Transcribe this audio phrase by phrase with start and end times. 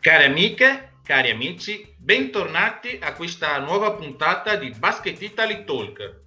[0.00, 6.20] Cari amiche, cari amici, bentornati a questa nuova puntata di Basket Italy Talk.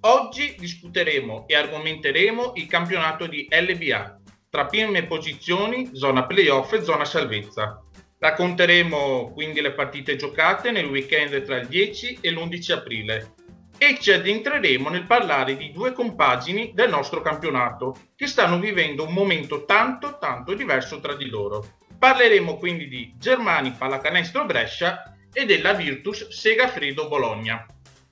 [0.00, 7.04] Oggi discuteremo e argomenteremo il campionato di LBA tra prime posizioni, zona playoff e zona
[7.04, 7.84] salvezza.
[8.18, 13.34] Racconteremo quindi le partite giocate nel weekend tra il 10 e l'11 aprile
[13.76, 19.12] e ci addentreremo nel parlare di due compagini del nostro campionato che stanno vivendo un
[19.12, 21.76] momento tanto tanto diverso tra di loro.
[22.00, 27.66] Parleremo quindi di Germani Pallacanestro Brescia e della Virtus Segafredo Bologna.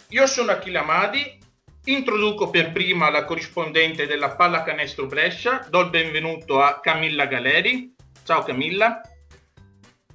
[0.08, 1.38] Io sono Achille Amadi,
[1.86, 7.94] introduco per prima la corrispondente della Pallacanestro Brescia, do il benvenuto a Camilla Galeri.
[8.24, 9.00] Ciao Camilla.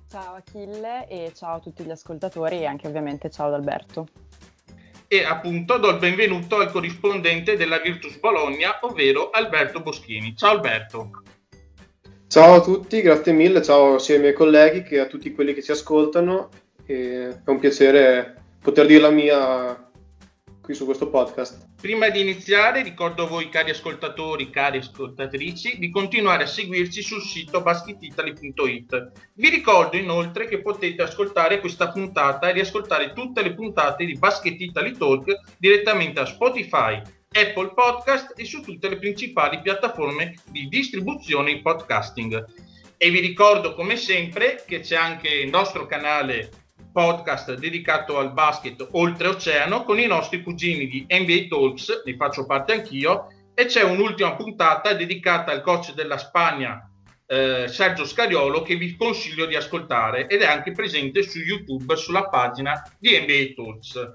[0.07, 4.07] Ciao Achille e ciao a tutti gli ascoltatori e anche ovviamente ciao ad Alberto
[5.07, 10.35] e appunto do il benvenuto al corrispondente della Virtus Bologna, ovvero Alberto Boschini.
[10.35, 11.23] Ciao Alberto.
[12.33, 15.61] Ciao a tutti, grazie mille, ciao sia ai miei colleghi che a tutti quelli che
[15.61, 16.49] ci ascoltano.
[16.83, 19.91] È un piacere poter dire la mia
[20.59, 21.73] qui su questo podcast.
[21.79, 27.21] Prima di iniziare ricordo a voi cari ascoltatori, cari ascoltatrici di continuare a seguirci sul
[27.21, 29.11] sito basketitaly.it.
[29.35, 34.59] Vi ricordo inoltre che potete ascoltare questa puntata e riascoltare tutte le puntate di Basket
[34.59, 36.99] Italy Talk direttamente a Spotify,
[37.33, 42.45] Apple Podcast e su tutte le principali piattaforme di distribuzione podcasting.
[42.95, 46.49] E vi ricordo come sempre che c'è anche il nostro canale
[46.91, 52.73] podcast dedicato al basket oltreoceano con i nostri cugini di NBA Talks, ne faccio parte
[52.73, 56.87] anch'io, e c'è un'ultima puntata dedicata al coach della Spagna
[57.25, 62.27] eh, Sergio Scariolo che vi consiglio di ascoltare ed è anche presente su YouTube sulla
[62.29, 64.13] pagina di NBA Talks.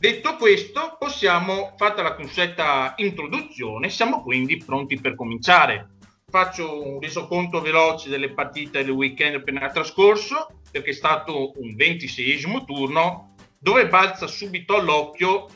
[0.00, 5.96] Detto questo, possiamo, fatta la consueta introduzione, siamo quindi pronti per cominciare.
[6.26, 12.64] Faccio un resoconto veloce delle partite del weekend appena trascorso perché è stato un ventiseiesimo
[12.64, 15.48] turno dove balza subito all'occhio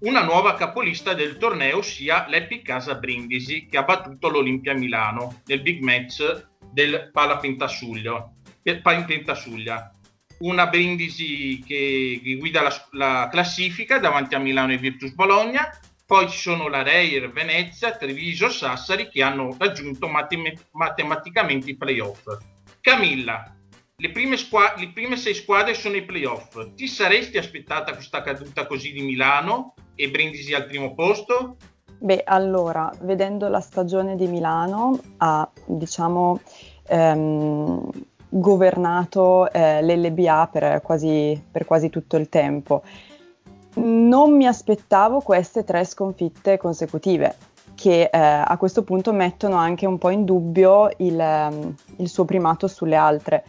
[0.00, 5.62] una nuova capolista del torneo, ossia l'Epic Casa Brindisi, che ha battuto l'Olimpia Milano nel
[5.62, 8.28] big match del Pala Pentasuglia.
[10.42, 15.70] Una Brindisi che, guida la, la, classifica davanti a Milano e Virtus Bologna,
[16.04, 22.26] poi ci sono la Reir, Venezia, Treviso, Sassari che hanno raggiunto matem- matematicamente i playoff.
[22.80, 23.54] Camilla,
[23.96, 26.74] le prime, squa- le prime sei squadre sono i playoff.
[26.74, 31.56] Ti saresti aspettata questa caduta così di Milano e Brindisi al primo posto?
[32.00, 36.40] Beh, allora, vedendo la stagione di Milano, ha diciamo
[36.88, 37.90] ehm,
[38.32, 42.82] governato eh, l'LBA per quasi, per quasi tutto il tempo.
[43.74, 47.36] Non mi aspettavo queste tre sconfitte consecutive,
[47.74, 52.68] che eh, a questo punto mettono anche un po' in dubbio il, il suo primato
[52.68, 53.44] sulle altre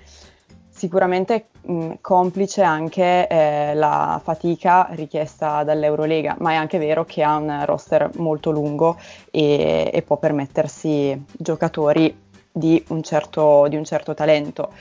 [0.69, 7.38] sicuramente mh, complice anche eh, la fatica richiesta dall'Eurolega, ma è anche vero che ha
[7.38, 8.97] un roster molto lungo
[9.31, 12.22] e, e può permettersi giocatori
[12.53, 14.71] di un, certo, di un certo talento.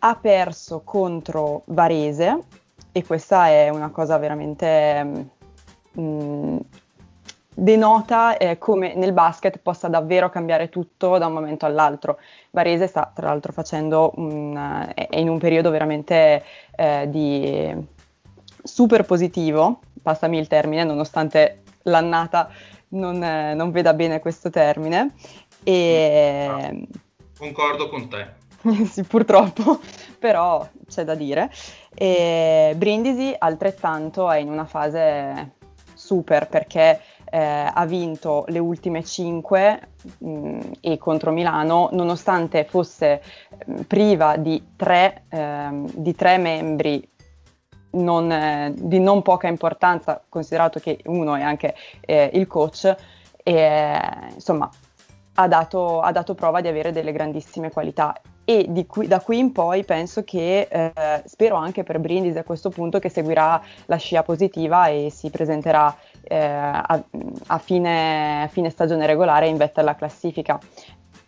[0.00, 2.38] Ha perso contro Varese
[2.92, 5.30] e questa è una cosa veramente
[5.92, 6.56] mh,
[7.54, 12.18] denota eh, come nel basket possa davvero cambiare tutto da un momento all'altro.
[12.50, 16.44] Varese sta tra l'altro facendo un, è in un periodo veramente
[16.76, 17.74] eh, di
[18.62, 22.48] super positivo, passami il termine, nonostante l'annata
[22.88, 25.14] non, eh, non veda bene questo termine.
[25.64, 26.86] E...
[27.38, 28.40] Concordo con te.
[28.86, 29.80] sì, purtroppo,
[30.18, 31.50] però c'è da dire.
[31.94, 35.54] E Brindisi altrettanto è in una fase
[35.94, 43.22] super perché eh, ha vinto le ultime 5 mh, e contro Milano, nonostante fosse
[43.66, 47.08] mh, priva di tre, ehm, di tre membri
[47.92, 52.94] non, eh, di non poca importanza, considerato che uno è anche eh, il coach,
[53.42, 54.00] e,
[54.34, 54.70] insomma
[55.34, 58.14] ha dato, ha dato, prova di avere delle grandissime qualità
[58.44, 62.70] e qui, da qui in poi penso che eh, spero anche per Brindisi a questo
[62.70, 67.02] punto che seguirà la scia positiva e si presenterà eh, a,
[67.46, 70.58] a, fine, fine, stagione regolare in vetta alla classifica.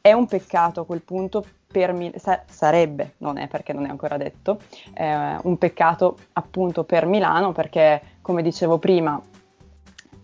[0.01, 4.17] È un peccato a quel punto per sa- sarebbe, non è perché non è ancora
[4.17, 4.59] detto,
[4.93, 9.21] eh, un peccato appunto per Milano perché come dicevo prima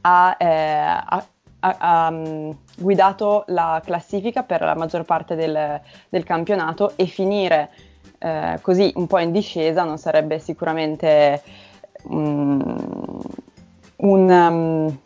[0.02, 1.24] ha, eh,
[1.60, 7.70] ha, ha um, guidato la classifica per la maggior parte del, del campionato e finire
[8.18, 11.42] eh, così un po' in discesa non sarebbe sicuramente
[12.02, 13.20] um,
[13.96, 14.98] un, um,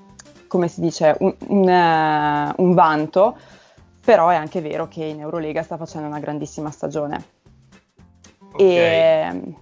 [0.48, 3.36] come si dice, un, un, uh, un vanto,
[4.04, 7.24] però è anche vero che in Eurolega sta facendo una grandissima stagione.
[8.52, 8.76] Okay.
[8.76, 9.54] E...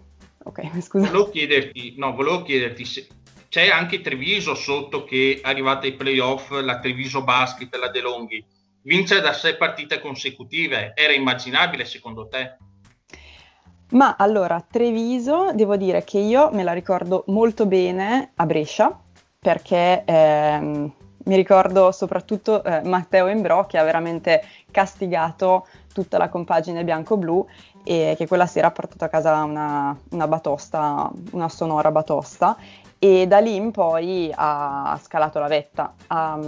[0.44, 1.06] Ok, scusa.
[1.06, 3.06] Volevo chiederti, no, volevo chiederti se
[3.52, 8.42] c'è anche Treviso sotto che è arrivata ai playoff, la Treviso Basket, la De Longhi.
[8.80, 12.56] Vince da sei partite consecutive, era immaginabile secondo te?
[13.90, 18.98] Ma allora, Treviso, devo dire che io me la ricordo molto bene a Brescia,
[19.38, 20.90] perché ehm,
[21.24, 27.46] mi ricordo soprattutto eh, Matteo Embrò che ha veramente castigato tutta la compagine bianco-blu
[27.84, 32.56] e che quella sera ha portato a casa una, una batosta, una sonora batosta
[33.04, 36.38] e da lì in poi ha scalato la vetta, ha,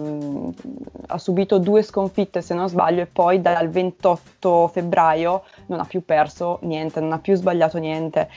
[1.09, 6.05] ha, subito due sconfitte se non sbaglio e poi dal 28 febbraio non ha più
[6.05, 8.31] perso niente, non ha più sbagliato niente.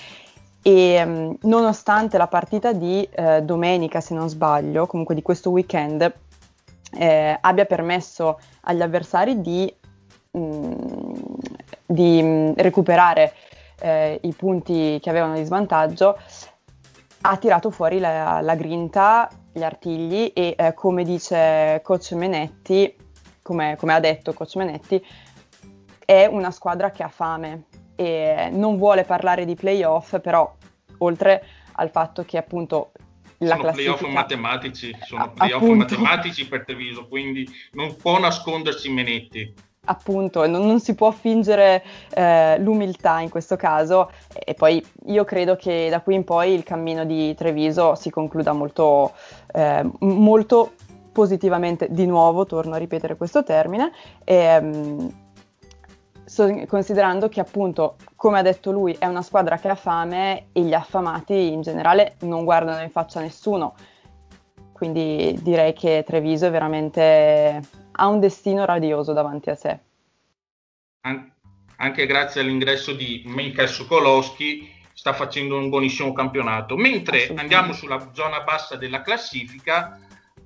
[0.63, 6.11] E nonostante la partita di eh, domenica se non sbaglio, comunque di questo weekend,
[6.97, 9.71] eh, abbia permesso agli avversari di,
[10.31, 10.73] mh,
[11.85, 13.31] di recuperare
[13.79, 16.17] eh, i punti che avevano di svantaggio,
[17.29, 22.95] ha tirato fuori la, la grinta, gli artigli e eh, come dice coach Menetti,
[23.41, 25.05] come, come, ha detto coach Menetti,
[26.05, 27.65] è una squadra che ha fame
[27.95, 30.55] e non vuole parlare di playoff, però
[30.99, 32.91] oltre al fatto che appunto
[33.39, 39.53] la sono playoff matematici, sono playoff matematici per Treviso, quindi non può nascondersi Menetti
[39.87, 44.11] appunto non, non, si può fingere eh, l'umiltà in questo caso.
[44.33, 48.53] E poi io credo che da qui in poi il cammino di Treviso si concluda
[48.53, 49.13] molto,
[49.53, 50.71] eh, molto
[51.11, 53.91] positivamente di nuovo, torno a ripetere questo termine,
[54.23, 55.11] e, um,
[56.23, 60.61] so, considerando che appunto, come ha detto lui, è una squadra che ha fame e
[60.61, 63.73] gli affamati in generale non guardano in faccia nessuno,
[64.73, 67.61] quindi direi che Treviso è veramente
[67.97, 69.79] ha un destino radioso davanti a sé.
[71.01, 71.31] An-
[71.77, 76.75] anche grazie all'ingresso di Michael Sokolowski sta facendo un buonissimo campionato.
[76.75, 79.99] Mentre andiamo sulla zona bassa della classifica,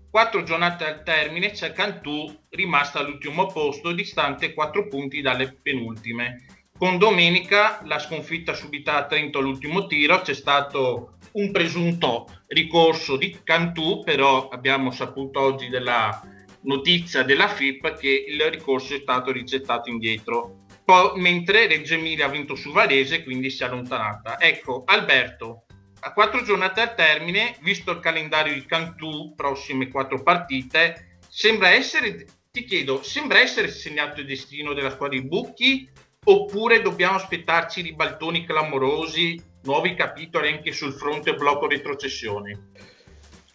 [0.10, 6.46] quattro giornate al termine c'è Cantù rimasta all'ultimo posto, distante 4 punti dalle penultime.
[6.78, 13.40] Con domenica la sconfitta subita a Trento all'ultimo tiro, c'è stato un presunto ricorso di
[13.44, 16.20] Cantù, però abbiamo saputo oggi della
[16.64, 20.66] notizia della FIP che il ricorso è stato rigettato indietro.
[20.84, 24.40] Poi, mentre Reggio Emilia ha vinto su Varese, quindi si è allontanata.
[24.40, 25.66] Ecco, Alberto,
[26.02, 32.26] a quattro giornate al termine, visto il calendario di Cantù, prossime quattro partite, sembra essere,
[32.52, 35.90] ti chiedo, sembra essere segnato il destino della squadra di Bucchi
[36.24, 42.58] oppure dobbiamo aspettarci ribaltoni clamorosi, nuovi capitoli anche sul fronte blocco retrocessioni?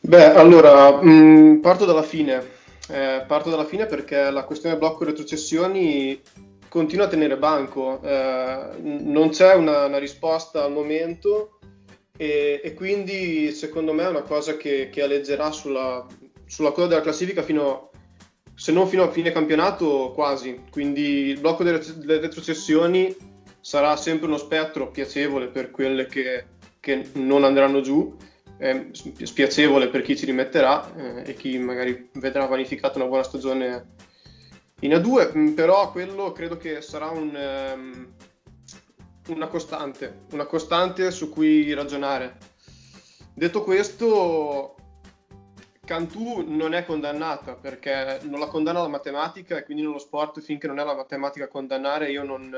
[0.01, 2.55] Beh, allora, mh, mm, parto dalla fine.
[2.89, 6.21] Eh, parto dalla fine perché la questione blocco retrocessioni
[6.69, 11.59] continua a tenere banco, eh, non c'è una, una, risposta al momento
[12.17, 16.07] e, e, quindi secondo me è una cosa che, che alleggerà sulla,
[16.45, 17.91] sulla coda della classifica fino,
[18.55, 23.15] se non fino a fine campionato quasi, quindi il blocco delle, delle retrocessioni
[23.61, 26.45] sarà sempre uno spettro piacevole per quelle che,
[26.79, 28.15] che non andranno giù
[28.59, 28.89] è
[29.23, 33.95] spiacevole per chi ci rimetterà eh, e chi magari vedrà vanificata una buona stagione
[34.81, 37.35] in A2, mm, però quello credo che sarà un,
[37.75, 38.13] um,
[39.29, 42.37] una costante, una costante su cui ragionare.
[43.35, 44.75] Detto questo,
[45.85, 50.67] Cantù non è condannata perché non la condanna la matematica e quindi nello sport finché
[50.67, 52.51] non è la matematica a condannare io non,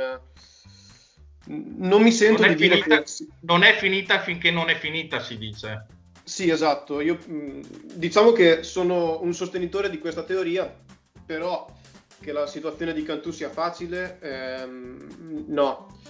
[1.49, 3.27] non mi sento non di dire finita, che...
[3.41, 5.87] Non è finita finché non è finita, si dice.
[6.23, 7.01] Sì, esatto.
[7.01, 7.19] Io
[7.95, 10.71] diciamo che sono un sostenitore di questa teoria,
[11.25, 11.75] però
[12.21, 16.01] che la situazione di Cantù sia facile, ehm, no.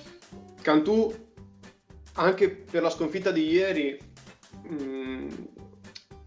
[0.61, 1.15] Cantù,
[2.15, 3.97] anche per la sconfitta di ieri,
[4.63, 5.29] mh,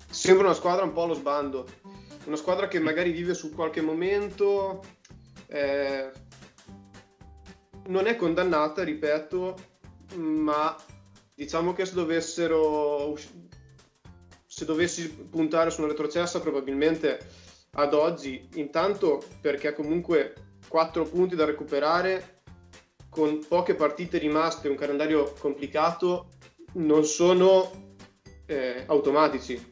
[0.09, 1.67] sembra una squadra un po' allo sbando.
[2.25, 4.83] Una squadra che magari vive su qualche momento,
[5.47, 6.11] eh,
[7.87, 9.57] non è condannata, ripeto,
[10.15, 10.75] ma
[11.33, 13.15] diciamo che se dovessero
[14.45, 17.19] se dovessi puntare su una retrocessa probabilmente
[17.71, 20.33] ad oggi, intanto perché comunque
[20.67, 22.41] 4 punti da recuperare
[23.09, 26.31] con poche partite rimaste, un calendario complicato,
[26.73, 27.95] non sono
[28.45, 29.71] eh, automatici.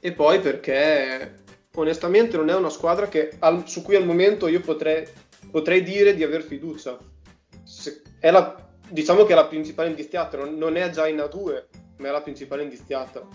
[0.00, 4.60] E poi perché onestamente non è una squadra che, al, su cui al momento io
[4.60, 5.06] potrei,
[5.50, 6.98] potrei dire di aver fiducia.
[8.20, 11.64] La, diciamo che è la principale indiziata, non, non è già in A2,
[11.98, 13.26] ma è la principale indiziata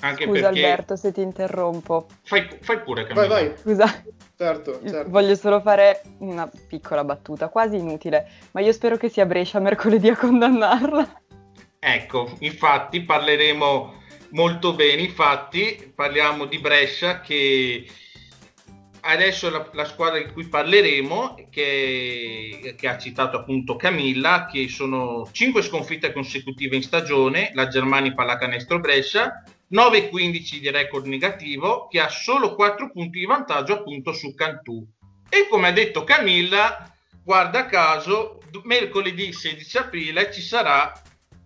[0.00, 0.64] Anche Scusa perché...
[0.64, 2.06] Alberto se ti interrompo.
[2.24, 3.26] Fai, fai pure Camilla.
[3.26, 3.56] Vai, vai.
[3.56, 4.04] Scusa.
[4.36, 5.10] Certo, certo.
[5.10, 10.08] Voglio solo fare una piccola battuta, quasi inutile, ma io spero che sia Brescia mercoledì
[10.08, 11.22] a condannarla.
[11.78, 17.86] Ecco, infatti parleremo molto bene, infatti parliamo di Brescia che
[19.06, 25.28] adesso la, la squadra di cui parleremo, che, che, ha citato appunto Camilla, che sono
[25.30, 32.08] 5 sconfitte consecutive in stagione, la Germania Pallacanestro Brescia, 9-15 di record negativo, che ha
[32.08, 34.86] solo 4 punti di vantaggio appunto su Cantù.
[35.28, 40.92] E come ha detto Camilla, guarda caso, mercoledì 16 aprile ci sarà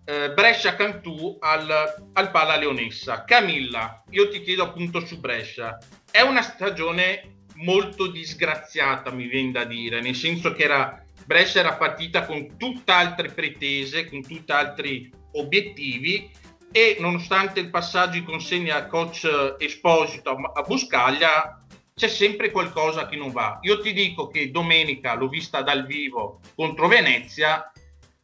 [0.05, 3.23] eh, Brescia Cantù al, al Palla Leonessa.
[3.23, 5.77] Camilla, io ti chiedo appunto su Brescia,
[6.09, 11.75] è una stagione molto disgraziata, mi viene da dire, nel senso che era, Brescia era
[11.75, 16.29] partita con tutt'altre pretese, con tutt'altri obiettivi
[16.71, 23.15] e nonostante il passaggio in consegna a coach Esposito a Buscaglia c'è sempre qualcosa che
[23.15, 23.59] non va.
[23.61, 27.71] Io ti dico che domenica l'ho vista dal vivo contro Venezia,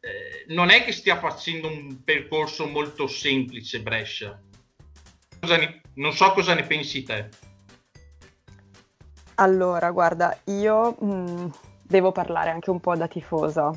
[0.00, 4.40] eh, non è che stia facendo un percorso molto semplice Brescia.
[5.42, 7.28] Ne, non so cosa ne pensi te.
[9.40, 11.46] Allora, guarda, io mh, mm,
[11.82, 13.70] devo parlare anche un po' da tifosa.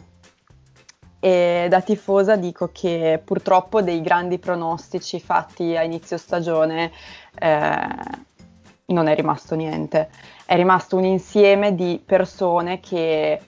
[1.19, 6.91] E da tifosa dico che purtroppo dei grandi pronostici fatti a inizio stagione
[7.37, 7.87] eh,
[8.85, 10.09] non è rimasto niente.
[10.45, 13.39] È rimasto un insieme di persone che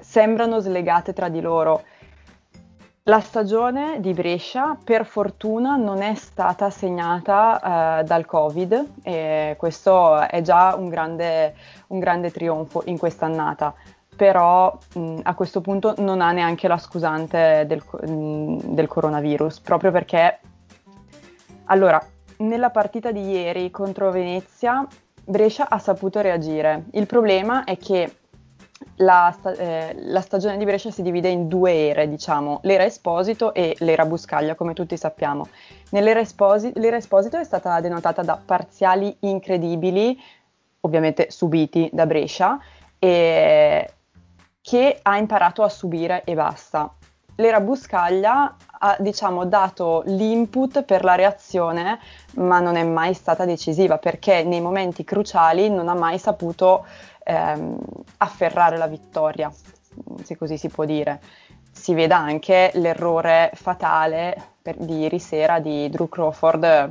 [0.00, 1.82] sembrano slegate tra di loro
[3.06, 10.20] la stagione di Brescia per fortuna non è stata segnata eh, dal Covid e questo
[10.20, 11.54] è già un grande,
[11.88, 13.74] un grande trionfo in quest'annata,
[14.16, 19.90] però mh, a questo punto non ha neanche la scusante del, mh, del coronavirus, proprio
[19.90, 20.38] perché
[21.66, 22.02] allora,
[22.38, 24.86] nella partita di ieri contro Venezia
[25.22, 26.84] Brescia ha saputo reagire.
[26.92, 28.16] Il problema è che
[28.96, 33.54] la, sta- eh, la, stagione di Brescia si divide in due ere, diciamo, l'era Esposito
[33.54, 35.48] e l'era Buscaglia, come tutti sappiamo.
[35.90, 40.18] Nell'era Esposi- l'era Esposito è stata denotata da parziali incredibili,
[40.80, 42.58] ovviamente subiti da Brescia,
[42.98, 43.92] e
[44.60, 46.94] che ha imparato a subire e basta.
[47.36, 51.98] L'era Buscaglia ha diciamo, dato l'input per la reazione,
[52.34, 56.86] ma non è mai stata decisiva perché nei momenti cruciali non ha mai saputo
[57.24, 57.78] ehm,
[58.18, 59.52] afferrare la vittoria,
[60.22, 61.20] se così si può dire.
[61.72, 66.88] Si veda anche l'errore fatale per, di ieri sera di Drew Crawford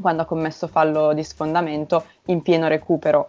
[0.00, 3.28] quando ha commesso fallo di sfondamento in pieno recupero.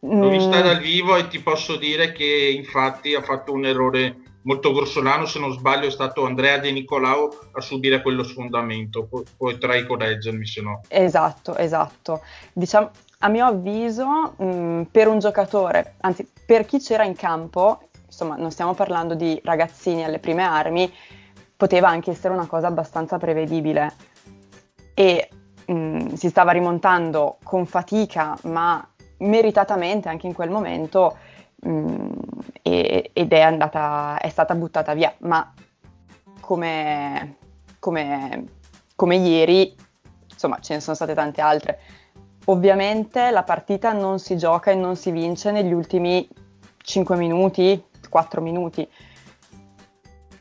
[0.00, 0.62] L'ho vista mm.
[0.62, 5.38] dal vivo e ti posso dire che infatti ha fatto un errore molto grossolano, se
[5.38, 10.62] non sbaglio è stato Andrea De Nicolao a subire quello sfondamento, Pu- potrai correggermi se
[10.62, 10.80] no.
[10.88, 12.22] Esatto, esatto.
[12.52, 17.88] Diciamo, a mio avviso, mh, mm, per un giocatore, anzi per chi c'era in campo,
[18.06, 20.92] insomma non stiamo parlando di ragazzini alle prime armi,
[21.56, 23.92] poteva anche essere una cosa abbastanza prevedibile.
[24.92, 25.28] E
[25.66, 28.86] mh, mm, si stava rimontando con fatica, ma
[29.18, 31.16] meritatamente anche in quel momento,
[31.62, 32.13] mh, mm,
[32.66, 35.14] e, ed è, andata, è stata buttata via.
[35.18, 35.52] Ma
[36.40, 37.36] come,
[37.78, 38.44] come,
[38.96, 39.76] come ieri,
[40.30, 41.78] insomma, ce ne sono state tante altre
[42.46, 46.28] Ovviamente la partita non si gioca e non si vince negli ultimi
[46.76, 48.86] 5 minuti, 4 minuti.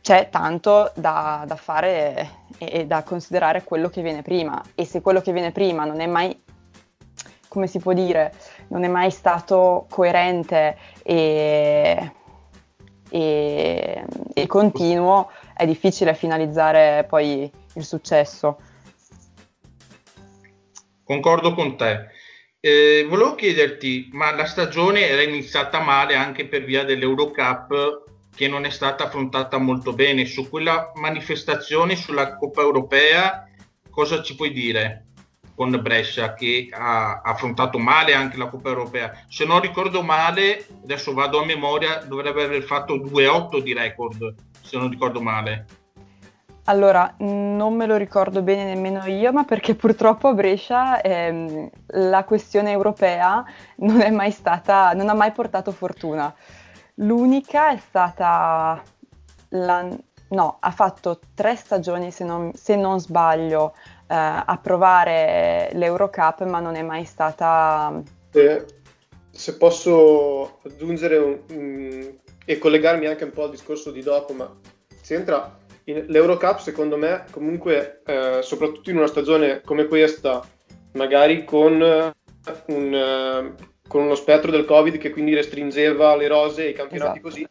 [0.01, 4.99] C'è tanto da, da fare e, e, da considerare quello che viene prima e se
[4.99, 6.37] quello che viene prima non è mai,
[7.53, 8.33] come si può dire,
[8.69, 12.11] non è mai stato coerente e,
[13.11, 18.57] e, e continuo, è difficile finalizzare poi il successo.
[21.03, 22.07] Concordo con te.
[22.59, 28.05] Eh, volevo chiederti, ma la stagione era iniziata male anche per via dell'Eurocup
[28.35, 30.25] che non è stata affrontata molto bene.
[30.25, 33.47] Su quella manifestazione sulla Coppa Europea,
[33.91, 35.09] cosa ci puoi dire
[35.55, 39.11] con Brescia che ha affrontato male anche la Coppa Europea?
[39.27, 44.77] Se non ricordo male, adesso vado a memoria, dovrebbe aver fatto 2-8 di record, se
[44.77, 45.65] non ricordo male.
[46.65, 52.23] Allora, non me lo ricordo bene nemmeno io, ma perché purtroppo a Brescia ehm, la
[52.23, 53.43] questione europea
[53.77, 56.33] non è mai stata, non ha mai portato fortuna.
[56.95, 58.81] L'unica è stata,
[59.49, 59.89] la,
[60.29, 63.73] no, ha fatto tre stagioni, se non, se non sbaglio,
[64.15, 68.01] a provare l'Eurocup, ma non è mai stata...
[68.31, 68.65] Eh,
[69.31, 74.55] se posso aggiungere un, um, e collegarmi anche un po' al discorso di dopo, ma
[75.01, 80.41] si entra l'Eurocup secondo me comunque, eh, soprattutto in una stagione come questa,
[80.93, 83.55] magari con, un, eh,
[83.87, 87.27] con uno spettro del Covid che quindi restringeva le rose e i campionati esatto.
[87.27, 87.47] così,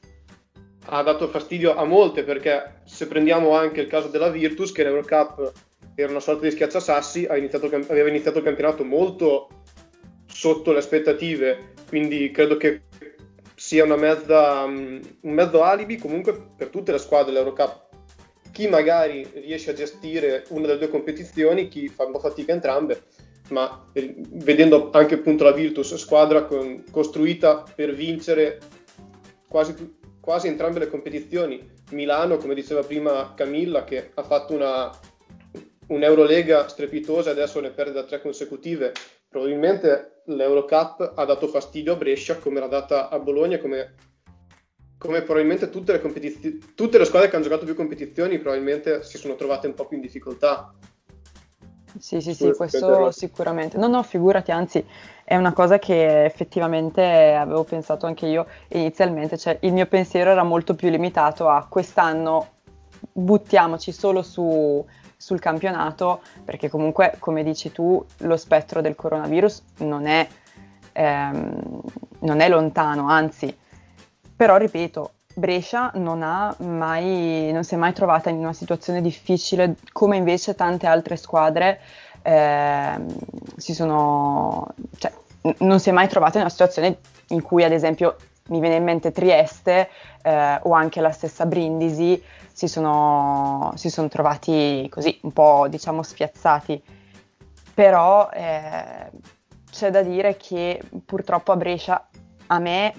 [0.87, 5.53] ha dato fastidio a molte perché se prendiamo anche il caso della Virtus, che l'Eurocup
[5.95, 9.49] era una sorta di schiacciasassi, iniziato, aveva iniziato il campionato molto
[10.27, 12.83] sotto le aspettative, quindi credo che
[13.55, 17.91] sia mezza, um, un mezzo alibi comunque per tutte le squadre dell'Eurocup.
[18.51, 23.05] Chi magari riesce a gestire una delle due competizioni, chi fa un po' fatica entrambe,
[23.51, 28.59] ma eh, vedendo anche appunto la Virtus, squadra con, costruita per vincere
[29.49, 31.71] quasi, quasi entrambe le competizioni.
[31.93, 34.91] Milano, come diceva prima Camilla, che ha fatto una,
[35.93, 38.93] un'Eurolega strepitosa e adesso ne perde da tre consecutive.
[39.29, 43.95] Probabilmente l'Eurocup ha dato fastidio a Brescia come l'ha data a Bologna, come,
[44.99, 49.19] come probabilmente tutte le, competiz- tutte le squadre che hanno giocato più competizioni probabilmente si
[49.19, 50.75] sono trovate un po' più in difficoltà.
[51.99, 53.77] Sì, sì, sì, questo sicuramente.
[53.77, 54.85] No, no, figurati, anzi,
[55.25, 60.43] è una cosa che effettivamente avevo pensato anche io inizialmente, cioè il mio pensiero era
[60.43, 62.49] molto più limitato a quest'anno
[63.13, 64.85] buttiamoci solo su,
[65.23, 70.27] sul campionato, perché comunque, come dici tu, lo spettro del coronavirus non è,
[70.91, 71.81] ehm,
[72.23, 73.57] non è lontano, anzi,
[74.35, 76.19] però ripeto, Brescia non,
[76.59, 81.81] mai, non si è mai trovata in una situazione difficile come invece tante altre squadre
[82.23, 83.01] eh,
[83.57, 85.13] si sono, cioè,
[85.59, 86.99] non si è mai trovata in una situazione
[87.29, 88.17] in cui ad esempio
[88.49, 89.89] mi viene in mente Trieste
[90.23, 92.23] eh, o anche la stessa Brindisi
[92.53, 96.83] si sono, si sono trovati così un po' diciamo spiazzati.
[97.75, 99.11] Però eh,
[99.71, 102.09] c'è da dire che purtroppo a Brescia
[102.49, 102.95] a me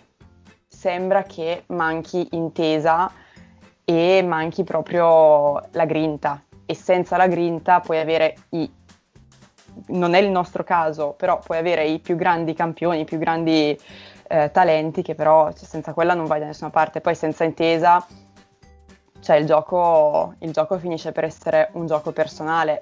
[0.68, 3.12] sembra che manchi intesa
[3.86, 8.72] e manchi proprio la grinta e senza la grinta puoi avere i
[9.88, 13.78] non è il nostro caso, però puoi avere i più grandi campioni, i più grandi
[14.34, 17.02] eh, talenti che però cioè, senza quella non vai da nessuna parte.
[17.02, 18.04] Poi senza intesa
[19.20, 22.82] cioè il gioco, il gioco finisce per essere un gioco personale.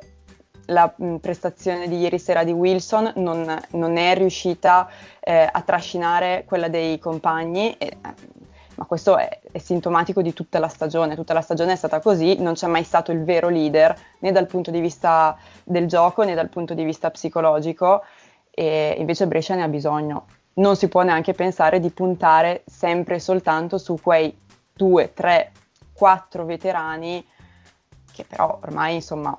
[0.68, 6.46] La mh, prestazione di ieri sera di Wilson non, non è riuscita eh, a trascinare
[6.48, 8.00] quella dei compagni, e, eh,
[8.76, 11.16] ma questo è, è, sintomatico di tutta la stagione.
[11.16, 14.48] Tutta la stagione è stata così, non c'è mai stato il vero leader né dal
[14.48, 18.04] punto di vista del gioco né dal punto di vista psicologico,
[18.50, 20.26] e invece Brescia ne ha bisogno.
[20.54, 24.38] Non si può neanche pensare di puntare sempre e soltanto su quei
[24.74, 25.52] due, tre
[25.94, 27.26] quattro veterani
[28.12, 29.38] che però ormai insomma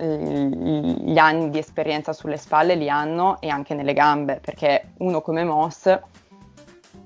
[0.00, 5.42] gli anni di esperienza sulle spalle li hanno e anche nelle gambe perché uno come
[5.42, 5.86] Moss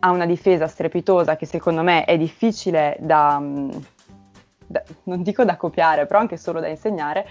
[0.01, 3.43] ha una difesa strepitosa che secondo me è difficile da,
[4.67, 7.27] da non dico da copiare però anche solo da insegnare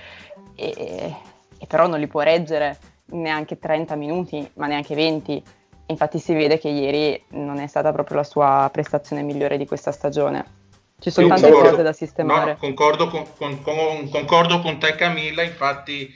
[0.56, 1.16] e,
[1.60, 2.80] e però non li può reggere
[3.12, 5.44] neanche 30 minuti ma neanche 20
[5.88, 9.92] infatti si vede che ieri non è stata proprio la sua prestazione migliore di questa
[9.92, 10.60] stagione.
[11.00, 12.52] Ci sono tante concordo, cose da sistemare.
[12.52, 16.14] No, concordo, con, con, con, concordo con te Camilla, infatti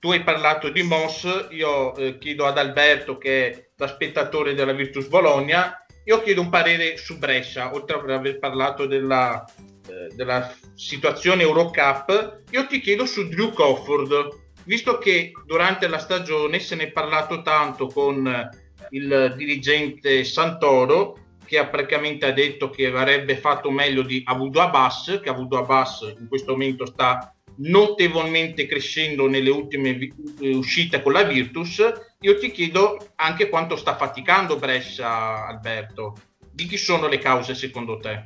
[0.00, 4.72] tu hai parlato di Moss, io eh, chiedo ad Alberto che è da spettatore della
[4.72, 9.42] Virtus Bologna, io chiedo un parere su Brescia, oltre ad aver parlato della,
[9.88, 16.58] eh, della situazione Eurocup, io ti chiedo su Drew Cofford, visto che durante la stagione
[16.58, 18.50] se ne è parlato tanto con
[18.90, 25.28] il dirigente Santoro, che ha praticamente detto che avrebbe fatto meglio di Avudo Abbas, che
[25.28, 29.96] Avudo Abbas in questo momento sta notevolmente crescendo nelle ultime
[30.40, 31.82] eh, uscite con la Virtus.
[32.20, 36.14] Io ti chiedo anche quanto sta faticando Brescia, Alberto.
[36.50, 38.22] Di chi sono le cause secondo te?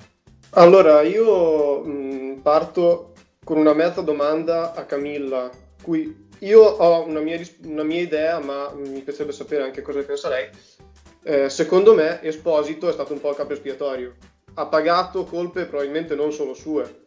[0.50, 3.12] Allora, io mh, parto
[3.44, 5.50] con una mezza domanda a Camilla,
[5.82, 10.28] cui io ho una mia, una mia idea, ma mi piacerebbe sapere anche cosa pensa
[10.28, 10.48] lei.
[11.22, 14.14] Eh, secondo me Esposito è stato un po' il capo espiatorio.
[14.54, 17.06] Ha pagato colpe probabilmente non solo sue.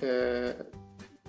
[0.00, 0.54] Eh,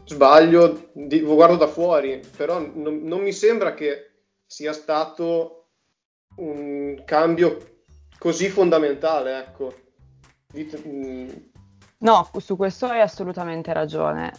[0.05, 4.11] sbaglio, di, guardo da fuori, però non, non mi sembra che
[4.45, 5.69] sia stato
[6.35, 7.57] un cambio
[8.17, 9.73] così fondamentale, ecco.
[10.87, 11.29] Mm.
[11.99, 14.31] No, su questo hai assolutamente ragione.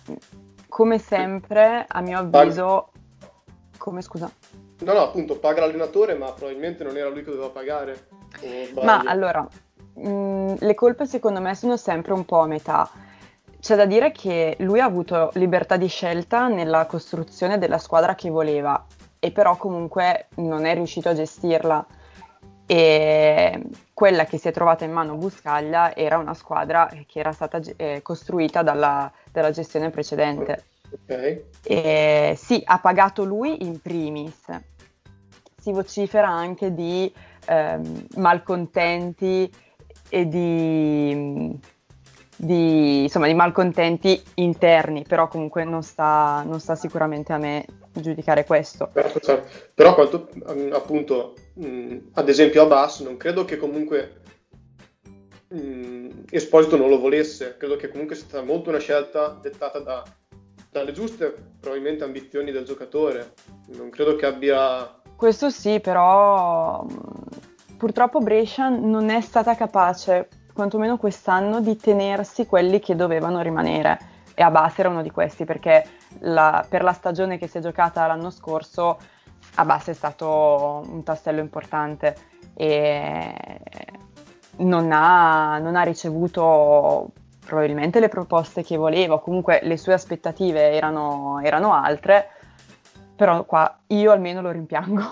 [0.74, 2.90] Come sempre, a mio avviso,
[3.78, 4.28] come scusa?
[4.80, 8.08] No, no, appunto, paga l'allenatore, ma probabilmente non era lui che doveva pagare.
[8.82, 9.46] Ma allora,
[9.94, 12.90] mh, mm, le colpe secondo me sono sempre un po' a metà.
[13.60, 18.28] C'è da dire che lui ha avuto libertà di scelta nella costruzione della squadra che
[18.28, 18.84] voleva
[19.20, 21.87] e però comunque non è riuscito a gestirla.
[22.66, 23.62] E
[23.94, 28.02] quella che si è trovata in mano Buscaglia era una squadra che era stata eh,
[28.02, 30.64] costruita dalla, dalla, gestione precedente.
[31.04, 31.44] Okay.
[31.62, 34.44] E, sì, ha pagato lui in primis.
[35.57, 37.11] Si vocifera anche di
[37.46, 39.50] ehm, malcontenti
[40.09, 41.59] e di,
[42.37, 47.64] di, insomma, di, malcontenti interni, però comunque non sta, non sta sicuramente a me
[48.00, 48.90] giudicare questo.
[48.92, 49.48] Certo, certo.
[49.74, 50.28] Però quanto,
[50.72, 54.20] appunto, mh, ad esempio Abbas, non credo che comunque
[55.48, 60.02] mh, Esposito non lo volesse, credo che comunque sia stata molto una scelta dettata da,
[60.70, 63.35] dalle giuste probabilmente ambizioni del giocatore.
[63.76, 65.00] Non credo che abbia...
[65.16, 66.85] Questo sì, però
[67.78, 74.12] purtroppo Brescia non è stata capace, quantomeno quest'anno, di tenersi quelli che dovevano rimanere.
[74.35, 75.87] E Abbas era uno di questi perché
[76.20, 78.99] la, per la stagione che si è giocata l'anno scorso
[79.57, 82.16] Abbas è stato un tastello importante
[82.55, 83.35] e
[84.57, 87.12] non ha, non ha ricevuto
[87.44, 92.29] probabilmente le proposte che voleva, comunque le sue aspettative erano, erano altre,
[93.14, 95.03] però qua io almeno lo rimpiango.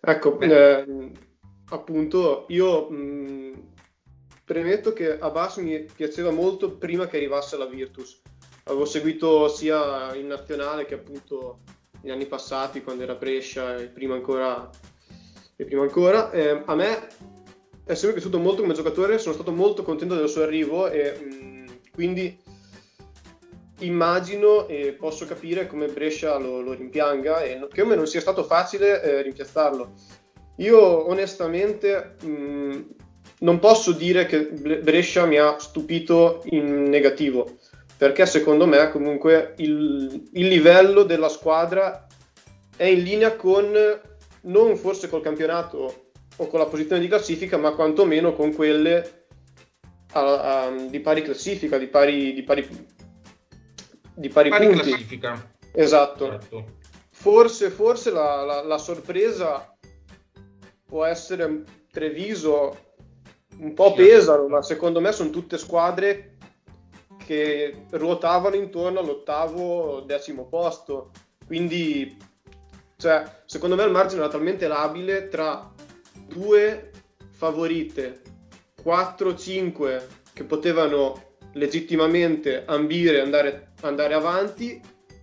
[0.00, 1.12] Ecco, eh,
[1.70, 3.72] appunto, io mh,
[4.46, 8.22] premetto che Abbas mi piaceva molto prima che arrivasse la Virtus.
[8.64, 11.58] Avevo seguito sia in nazionale che appunto
[12.00, 14.70] negli anni passati quando era Brescia e prima ancora.
[15.56, 16.30] E prima ancora.
[16.30, 17.08] Eh, a me
[17.84, 21.80] è sempre piaciuto molto come giocatore, sono stato molto contento del suo arrivo e mh,
[21.92, 22.38] quindi
[23.80, 29.02] immagino e posso capire come Brescia lo, lo rimpianga e come non sia stato facile
[29.02, 29.92] eh, rimpiazzarlo.
[30.58, 32.95] Io onestamente mh,
[33.40, 37.58] non posso dire che Brescia mi ha stupito in negativo
[37.96, 42.06] perché secondo me comunque il, il livello della squadra
[42.76, 43.74] è in linea con,
[44.42, 49.28] non forse col campionato o con la posizione di classifica, ma quantomeno con quelle
[50.12, 52.86] a, a, di pari classifica, di pari, di pari,
[54.14, 54.90] di pari, pari punti.
[54.90, 55.54] classifica.
[55.72, 56.26] Esatto.
[56.26, 56.64] Certo.
[57.10, 59.74] Forse, forse la, la, la sorpresa
[60.84, 62.85] può essere Treviso,
[63.58, 66.36] un po' pesano, ma secondo me sono tutte squadre
[67.24, 71.10] che ruotavano intorno all'ottavo decimo posto.
[71.46, 72.16] Quindi,
[72.96, 75.72] cioè, secondo me il margine era talmente labile tra
[76.28, 76.90] due
[77.30, 78.22] favorite,
[78.82, 84.80] 4-5 che potevano legittimamente ambire andare, andare avanti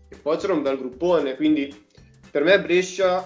[0.10, 1.36] e poi c'era un bel gruppone.
[1.36, 1.86] Quindi
[2.30, 3.26] per me Brescia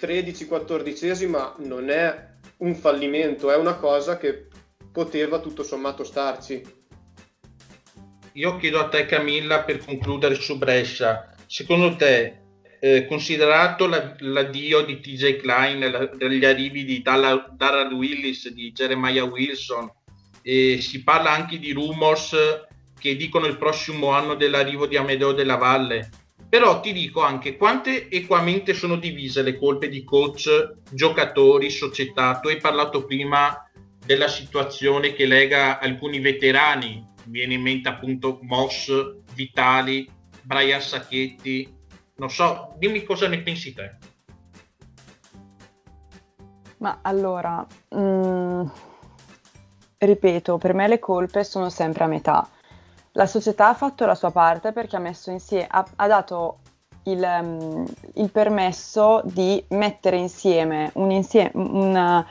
[0.00, 2.30] 13-14esima non è
[2.62, 4.48] un fallimento, è una cosa che
[4.90, 6.62] poteva tutto sommato starci.
[8.34, 12.40] Io chiedo a te Camilla per concludere su Brescia, secondo te,
[12.80, 19.24] eh, considerato la, l'addio di TJ Klein, la, degli arrivi di Darrell Willis, di Jeremiah
[19.24, 19.90] Wilson,
[20.40, 22.36] e si parla anche di rumors
[22.98, 26.10] che dicono il prossimo anno dell'arrivo di Amedeo della Valle,
[26.52, 32.40] però ti dico anche quante equamente sono divise le colpe di coach, giocatori, società.
[32.40, 33.66] Tu hai parlato prima
[34.04, 38.92] della situazione che lega alcuni veterani viene in mente appunto Moss,
[39.32, 40.06] Vitali,
[40.42, 41.74] Brian Sacchetti,
[42.16, 43.96] non so, dimmi cosa ne pensi te.
[46.76, 48.66] Ma allora, mh, mm,
[49.96, 52.46] ripeto, per me le colpe sono sempre a metà.
[53.12, 56.58] La società ha fatto la sua parte perché ha messo insieme, ha, ha dato
[57.04, 62.26] il, um, il, permesso di mettere insieme, un insieme una,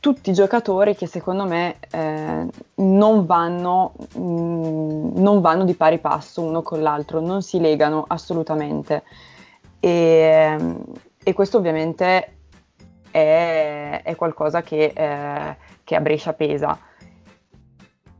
[0.00, 6.42] tutti giocatori che secondo me eh, non, vanno, mh, mm, non, vanno, di pari passo
[6.42, 9.02] uno con l'altro, non si legano assolutamente.
[9.78, 10.56] E,
[11.22, 12.36] e questo ovviamente
[13.10, 16.78] è, è qualcosa che, eh, che, a Brescia pesa.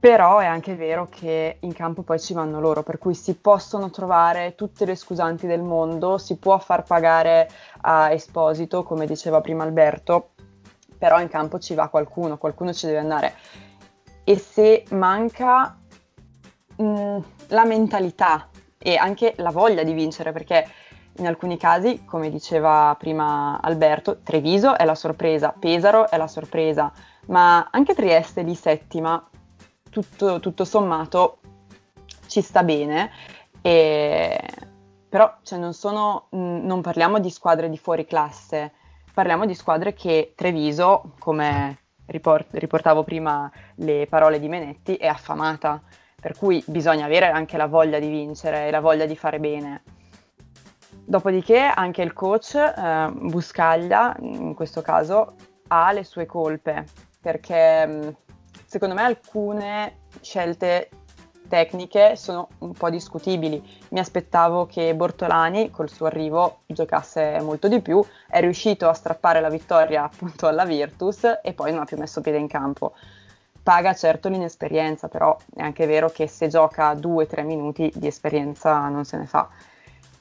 [0.00, 3.90] Però è anche vero che in campo poi ci vanno loro, per cui si possono
[3.90, 7.50] trovare tutte le scusanti del mondo, si può far pagare
[7.82, 10.30] a Esposito, come diceva prima Alberto,
[10.96, 13.34] però in campo ci va qualcuno, qualcuno ci deve andare.
[14.24, 15.76] E se manca
[16.76, 20.66] mh, mm, la mentalità e anche la voglia di vincere, perché
[21.18, 26.90] in alcuni casi, come diceva prima Alberto, Treviso è la sorpresa, Pesaro è la sorpresa,
[27.26, 29.22] ma anche Trieste di settima,
[29.90, 31.38] tutto, tutto sommato,
[32.26, 33.10] ci sta bene.
[33.60, 34.40] E...
[35.08, 38.72] Però cioè, non, sono, non parliamo di squadre di fuori classe,
[39.12, 45.82] parliamo di squadre che Treviso, come riport- riportavo prima le parole di Menetti, è affamata,
[46.20, 49.82] per cui bisogna avere anche la voglia di vincere e la voglia di fare bene.
[50.90, 55.34] Dopodiché anche il coach, eh, Buscaglia, in questo caso,
[55.66, 56.86] ha le sue colpe,
[57.20, 58.14] perché
[58.70, 60.90] secondo me alcune scelte
[61.48, 63.60] tecniche sono un po' discutibili.
[63.88, 69.40] Mi aspettavo che Bortolani col suo arrivo giocasse molto di più, è riuscito a strappare
[69.40, 72.92] la vittoria appunto alla Virtus e poi non ha più messo piede in campo.
[73.60, 79.04] Paga certo l'inesperienza, però è anche vero che se gioca 2-3 minuti di esperienza non
[79.04, 79.48] se ne fa.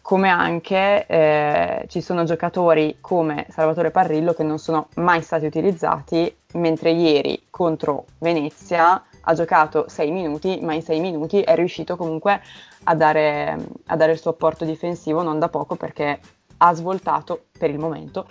[0.10, 6.36] Come anche eh, ci sono giocatori come Salvatore Parrillo che non sono mai stati utilizzati,
[6.54, 12.42] mentre ieri contro Venezia ha giocato 6 minuti, ma in 6 minuti è riuscito comunque
[12.86, 16.20] a dare, a dare, il suo apporto difensivo non da poco perché
[16.58, 18.28] ha svoltato per il momento,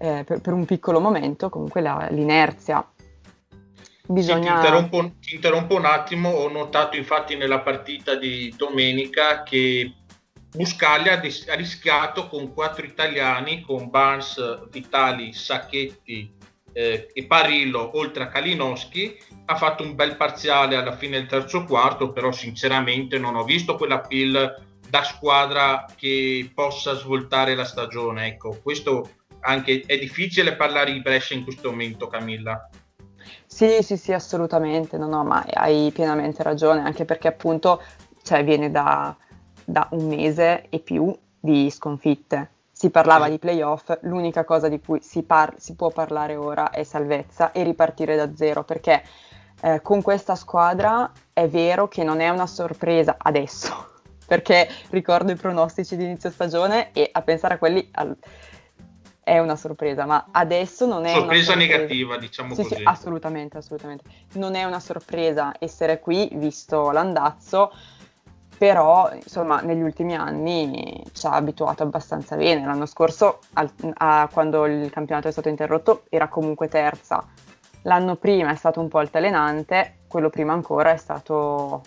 [0.00, 2.86] eh, per, per, un piccolo momento, comunque la, l'inerzia.
[4.06, 4.60] Bisogna...
[4.60, 9.94] Ti, interrompo, ti interrompo un attimo, ho notato infatti nella partita di domenica che
[10.54, 16.30] Buscaglia ha rischiato con quattro italiani, con Barnes, Vitali, Sacchetti
[16.74, 21.64] eh, e Parillo, oltre a Kalinowski, ha fatto un bel parziale alla fine del terzo
[21.64, 24.54] quarto, però sinceramente non ho visto quella pill
[24.90, 28.26] da squadra che possa svoltare la stagione.
[28.26, 29.08] Ecco, questo
[29.40, 32.68] anche è difficile parlare di Brescia in questo momento, Camilla.
[33.46, 37.82] Sì, sì, sì, assolutamente, no, no, ma hai pienamente ragione, anche perché appunto
[38.22, 39.16] cioè, viene da,
[39.64, 42.50] da un mese e più di sconfitte.
[42.70, 46.82] Si parlava di playoff, l'unica cosa di cui si, par- si, può parlare ora è
[46.82, 49.02] salvezza e ripartire da zero, perché
[49.60, 55.36] eh, con questa squadra è vero che non è una sorpresa adesso, perché ricordo i
[55.36, 58.16] pronostici di inizio stagione e a pensare a quelli al-
[59.24, 62.74] è una sorpresa, ma adesso non è sorpresa una sorpresa negativa, diciamo sì, così.
[62.74, 64.04] Sì, assolutamente, assolutamente.
[64.32, 67.72] Non è una sorpresa essere qui, visto l'andazzo,
[68.62, 72.64] però insomma negli ultimi anni ci ha abituato abbastanza bene.
[72.64, 77.26] L'anno scorso, al, a, quando il campionato è stato interrotto, era comunque terza.
[77.82, 81.82] L'anno prima è stato un po' altalenante, quello prima ancora è stato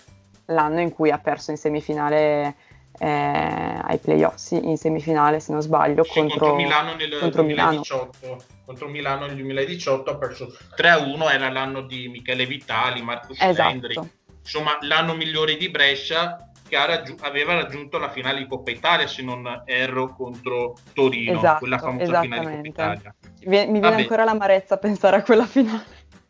[0.47, 2.55] l'anno in cui ha perso in semifinale
[2.99, 7.41] eh, ai playoff, sì, in semifinale se non sbaglio, sì, contro, contro, Milano nel contro
[7.41, 8.17] 2018.
[8.21, 8.43] Milano.
[8.65, 13.69] Contro Milano nel 2018 ha perso 3-1, era l'anno di Michele Vitali, Marcus esatto.
[13.69, 13.97] Hendry.
[14.41, 19.21] Insomma, l'anno migliore di Brescia che raggiu- aveva raggiunto la finale di Coppa Italia, se
[19.21, 23.15] non erro, contro Torino, esatto, quella famosa finale di Coppa Italia.
[23.45, 25.85] Mi, viene ancora l'amarezza a pensare a quella finale.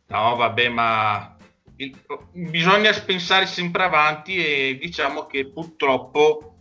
[0.08, 1.36] No, vabbè, ma
[1.78, 1.98] il,
[2.32, 6.58] bisogna pensare sempre avanti e diciamo che purtroppo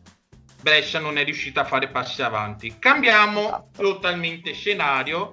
[0.60, 2.76] Brescia non è riuscita a fare passi avanti.
[2.78, 3.82] Cambiamo esatto.
[3.82, 5.30] totalmente scenario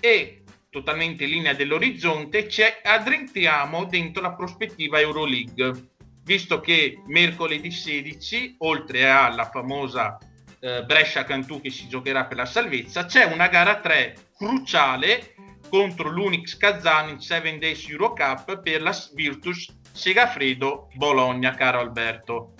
[0.00, 5.93] e totalmente in linea dell'orizzonte ci addentriamo dentro la prospettiva Euroleague
[6.24, 10.18] visto che mercoledì 16, oltre alla famosa
[10.58, 15.34] eh, Brescia-Cantù che si giocherà per la salvezza, c'è una gara 3 cruciale
[15.68, 22.54] contro l'Unix Kazan in 7 Days Eurocup per la Virtus Segafredo Bologna, caro Alberto.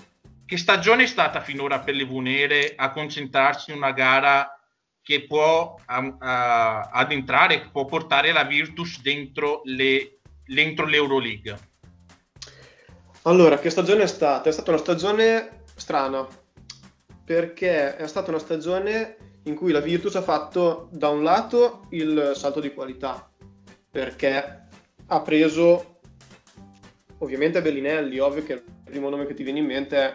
[0.46, 4.58] Che stagione è stata finora per le Vunere a concentrarsi in una gara
[5.02, 11.72] che può uh, addentrare, può portare la Virtus dentro, le, dentro l'Euroleague?
[13.26, 14.50] Allora, che stagione è stata?
[14.50, 16.26] È stata una stagione strana,
[17.24, 22.32] perché è stata una stagione in cui la Virtus ha fatto da un lato il
[22.34, 23.30] salto di qualità,
[23.90, 24.66] perché
[25.06, 26.00] ha preso
[27.18, 30.14] ovviamente Bellinelli, ovvio che il primo nome che ti viene in mente è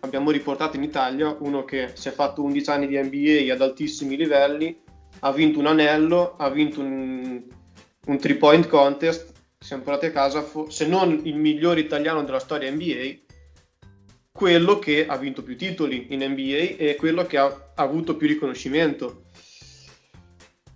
[0.00, 4.16] abbiamo riportato in Italia uno che si è fatto 11 anni di NBA ad altissimi
[4.16, 4.78] livelli,
[5.20, 7.42] ha vinto un anello, ha vinto un,
[8.06, 9.29] un three point contest
[9.62, 13.18] siamo portati a casa, se non il migliore italiano della storia NBA,
[14.32, 18.26] quello che ha vinto più titoli in NBA e quello che ha, ha avuto più
[18.26, 19.24] riconoscimento.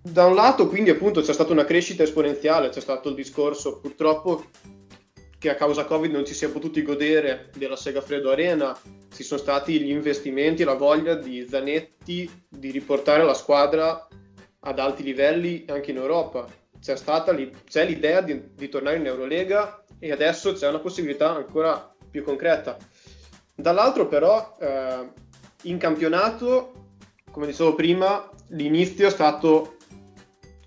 [0.02, 4.50] Da un lato, quindi, appunto, c'è stata una crescita esponenziale, c'è stato il discorso, purtroppo,
[5.38, 8.78] che a causa Covid non ci si è potuti godere della Sega Freddo Arena,
[9.14, 14.06] ci sono stati gli investimenti, la voglia di Zanetti di riportare la squadra
[14.60, 17.34] ad alti livelli anche in Europa c'è, stata,
[17.66, 22.76] c'è l'idea di, di tornare in Eurolega e adesso c'è una possibilità ancora più concreta.
[23.54, 25.08] Dall'altro però eh,
[25.62, 26.90] in campionato,
[27.30, 29.76] come dicevo prima, l'inizio è stato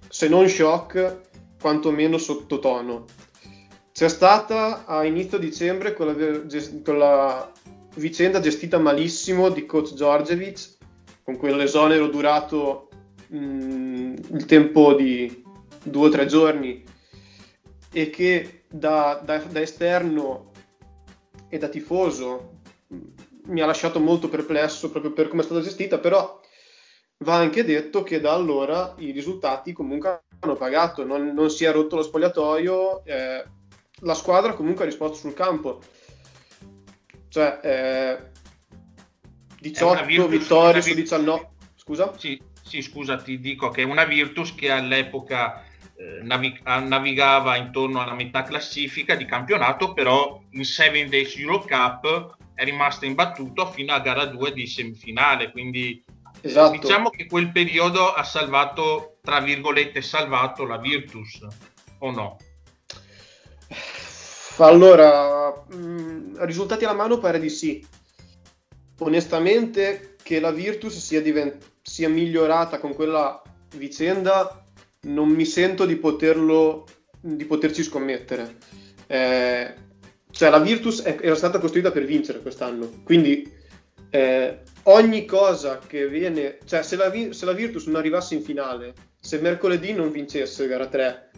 [0.10, 1.20] se non shock,
[1.62, 3.06] quantomeno sottotono.
[3.92, 6.16] C'è stata a inizio dicembre quella,
[6.84, 7.52] quella
[7.98, 10.78] vicenda gestita malissimo di coach Giorgevic,
[11.22, 12.90] con quell'esonero durato
[13.28, 15.46] mh, mm, il tempo di,
[15.90, 16.84] due o tre giorni
[17.92, 20.52] e che da, da, da esterno
[21.50, 22.56] e da tifoso
[23.46, 26.40] mi ha lasciato molto perplesso proprio per come è stata gestita, però
[27.20, 31.72] va anche detto che da allora i risultati comunque hanno pagato, non, non, si è
[31.72, 33.44] rotto lo spogliatoio, eh,
[34.02, 35.82] la squadra comunque ha risposto sul campo.
[37.30, 38.32] Cioè, eh,
[39.60, 41.50] 18 Virtus, vittorie su 19.
[41.76, 42.14] Scusa?
[42.18, 45.64] Sì, sì, scusa, ti dico che è una Virtus che all'epoca
[46.22, 52.64] navig- navigava intorno alla metà classifica di campionato, però in 7 Days Euro Cup è
[52.64, 56.04] rimasto imbattuto fino a gara 2 di semifinale, quindi
[56.42, 56.78] esatto.
[56.78, 61.46] diciamo che quel periodo ha salvato, tra virgolette, salvato la Virtus,
[62.00, 62.38] o no?
[64.58, 67.86] Allora, mh, mm, risultati alla mano pare di sì.
[69.00, 73.40] Onestamente che la Virtus sia, divent- sia migliorata con quella
[73.76, 74.67] vicenda
[75.02, 76.86] non mi sento di poterlo
[77.20, 78.56] di poterci scommettere.
[79.08, 79.74] Eh,
[80.32, 83.52] cioè la Virtus è, era stata costruita per vincere quest'anno, quindi
[84.10, 88.94] eh, ogni cosa che viene, cioè se la, se la, Virtus non arrivasse in finale,
[89.20, 91.32] se mercoledì non vincesse gara 3,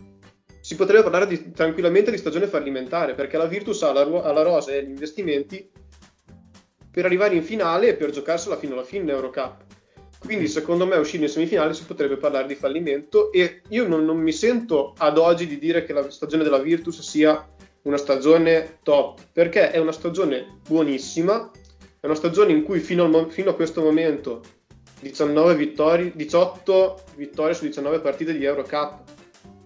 [0.61, 4.41] si potrebbe parlare di, tranquillamente di stagione fallimentare, perché la Virtus ha la, ha la
[4.41, 5.69] rosa e gli investimenti
[6.91, 9.63] per arrivare in finale e per giocarsela fino alla fine in Eurocup.
[10.19, 14.17] Quindi secondo me uscire in semifinale si potrebbe parlare di fallimento e io non, non,
[14.17, 17.47] mi sento ad oggi di dire che la stagione della Virtus sia
[17.83, 21.51] una stagione top, perché è una stagione buonissima,
[22.01, 24.41] è una stagione in cui fino, al, fino a questo momento
[24.99, 29.03] 19 vittorie, 18 vittorie su 19 partite di Eurocup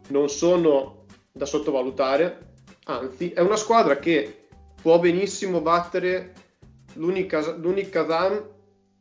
[0.10, 2.52] non sono da sottovalutare,
[2.86, 4.46] anzi è una squadra che
[4.80, 6.34] può benissimo battere
[6.94, 8.52] l'unica, l'unica Kazan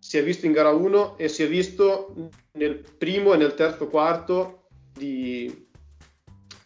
[0.03, 2.13] si è visto in gara 1 e si è visto
[2.55, 5.69] nel primo e nel terzo quarto di,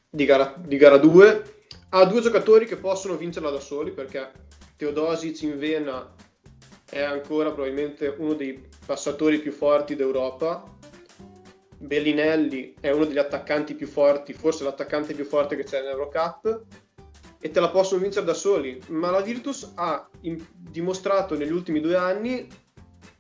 [0.09, 1.42] di, gara, di gara 2
[1.90, 4.33] ha due giocatori che possono vincerla da soli perché
[4.77, 6.14] Teodosic in vena
[6.88, 10.75] è ancora probabilmente uno dei passatori più forti d'Europa.
[11.77, 16.64] Bellinelli è uno degli attaccanti più forti forse l'attaccante più forte che c'è in Eurocup
[17.38, 18.81] e te la possono vincere da soli.
[18.88, 22.64] Ma la Virtus ha in, dimostrato negli ultimi due anni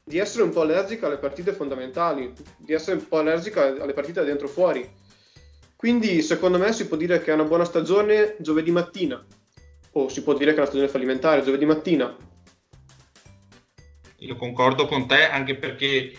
[0.08, 4.22] di essere un po' allergica alle partite fondamentali, di essere un po' allergica alle partite
[4.22, 4.88] dentro fuori.
[5.74, 9.20] Quindi secondo me si può dire che è una buona stagione giovedì mattina,
[9.90, 12.16] o si può dire che è una stagione fallimentare giovedì mattina.
[14.18, 16.12] Io concordo con te anche perché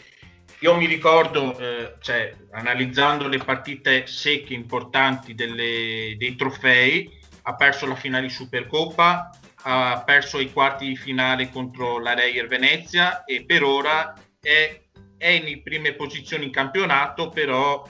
[0.59, 7.09] io mi ricordo, eh, cioè, analizzando le partite secche importanti delle, dei trofei,
[7.43, 9.29] ha perso la finale di Supercoppa,
[9.69, 14.81] ha perso i quarti di finale contro la Reyer Venezia e per ora è,
[15.17, 17.85] è in prime posizioni in campionato, però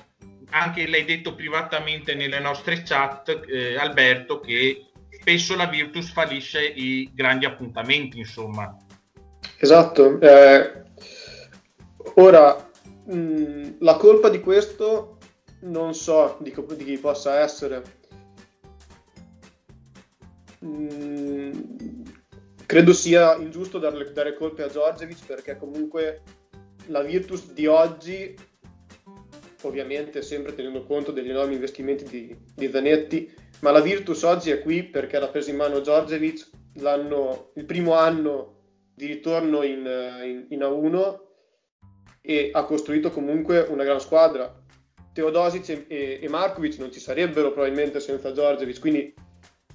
[0.50, 7.12] anche l'hai detto privatamente nelle nostre chat, eh, Alberto, che spesso la Virtus fallisce i
[7.14, 8.76] grandi appuntamenti, insomma.
[9.60, 10.20] Esatto.
[10.20, 10.84] Eh,
[12.16, 12.70] ora,
[13.06, 15.20] mh, la colpa di questo
[15.62, 17.97] non so di, di chi possa essere
[20.68, 21.52] Mm,
[22.66, 26.22] credo sia ingiusto dare, dare colpe a Giorgevic perché comunque
[26.88, 28.36] la Virtus di oggi,
[29.64, 34.62] ovviamente sempre tenendo conto degli enormi investimenti di, di Zanetti, ma la Virtus oggi è
[34.62, 36.50] qui perché l'ha preso in mano Giorgevic
[36.80, 38.56] il primo anno
[38.94, 39.86] di ritorno in,
[40.24, 41.20] in, in, A1
[42.22, 44.64] e ha costruito comunque una gran squadra.
[45.14, 49.14] Teodosic e, e Markovic non ci sarebbero probabilmente senza Giorgevic, quindi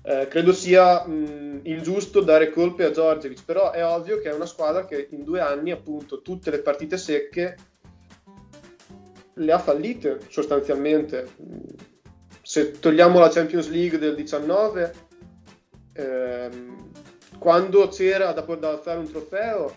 [0.04, 4.46] eh, credo sia mh, ingiusto dare colpe a Giorgevic, però è ovvio che è una
[4.46, 7.56] squadra che in due anni, appunto, tutte le partite secche
[9.34, 11.28] le ha fallite sostanzialmente.
[12.42, 14.94] Se togliamo la Champions League del 19,
[15.92, 16.90] ehm,
[17.38, 19.76] quando c'era da, da alzare un trofeo,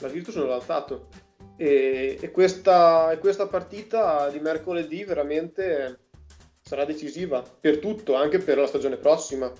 [0.00, 1.08] la Virtus non l'ha alzato.
[1.56, 6.03] E, e, questa, e questa partita di mercoledì veramente
[6.66, 9.52] sarà decisiva per tutto, anche per la stagione prossima.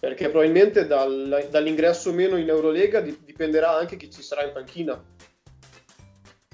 [0.00, 5.02] Perché probabilmente dal, dall'ingresso meno in Eurolega dipenderà anche chi ci sarà in panchina.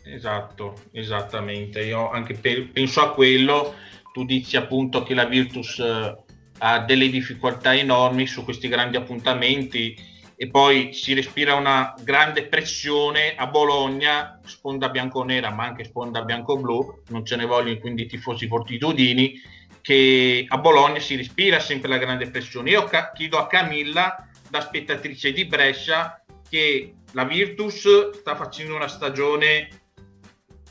[0.05, 1.83] Esatto, esattamente.
[1.83, 3.75] Io anche per, penso a quello.
[4.13, 6.17] Tu dici appunto che la Virtus eh,
[6.59, 9.97] ha delle difficoltà enormi su questi grandi appuntamenti
[10.43, 17.03] e poi si respira una grande pressione a Bologna, sponda bianco-nera ma anche sponda bianco-blu,
[17.09, 19.39] non ce ne vogliono quindi tifosi fortitudini,
[19.83, 22.71] che a Bologna si respira sempre la grande pressione.
[22.71, 28.89] Io ca- chiedo a Camilla, da spettatrice di Brescia, che la Virtus sta facendo una
[28.89, 29.69] stagione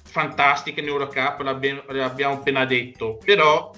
[0.04, 3.72] fantastica in Eurocup, l'abbiamo appena detto, però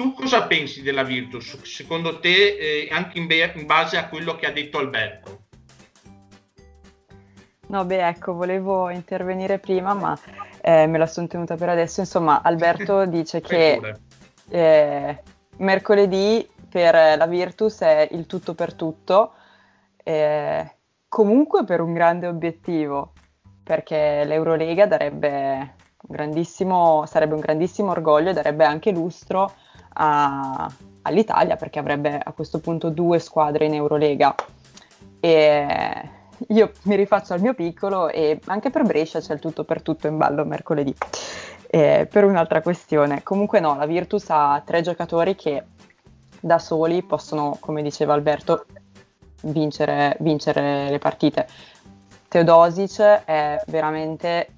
[0.00, 1.60] tu cosa pensi della Virtus?
[1.60, 5.40] Secondo te, eh, anche in, be- in, base a quello che ha detto Alberto?
[7.66, 10.18] No, beh, ecco, volevo intervenire prima, ma
[10.62, 12.00] eh, me la sono tenuta per adesso.
[12.00, 13.94] Insomma, Alberto dice che
[14.48, 15.22] eh,
[15.58, 19.34] mercoledì per la Virtus è il tutto per tutto,
[20.02, 20.76] eh,
[21.08, 23.12] comunque per un grande obiettivo,
[23.62, 25.74] perché l'Eurolega darebbe
[26.08, 26.44] un
[27.06, 29.52] sarebbe un grandissimo orgoglio e darebbe anche lustro
[30.02, 30.70] a,
[31.02, 34.34] all'Italia, perché avrebbe a questo punto due squadre in Eurolega.
[35.20, 36.10] E
[36.48, 40.06] io mi rifaccio al mio piccolo e anche per Brescia c'è il tutto per tutto
[40.06, 40.94] in ballo mercoledì.
[41.66, 43.22] Eh, per un'altra questione.
[43.22, 45.62] Comunque no, la Virtus ha tre giocatori che
[46.40, 48.64] da soli possono, come diceva Alberto,
[49.42, 51.46] vincere, vincere le partite.
[52.28, 54.48] Teodosic è veramente,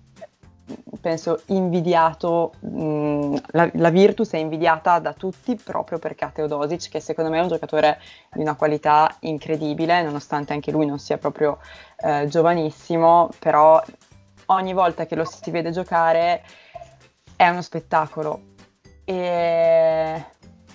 [1.00, 7.00] penso, invidiato, mh, la, la, Virtus è invidiata da tutti proprio perché ha Teodosic, che
[7.00, 8.00] secondo me è un giocatore
[8.32, 11.58] di una qualità incredibile, nonostante anche lui non sia proprio
[11.98, 13.82] eh, giovanissimo, però
[14.46, 16.42] ogni volta che lo si vede giocare
[17.36, 18.50] è uno spettacolo.
[19.04, 20.24] E